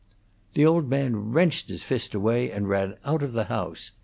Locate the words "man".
0.89-1.31